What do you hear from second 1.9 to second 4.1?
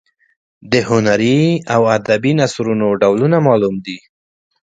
ادبي نثرونو ډولونه معلوم دي.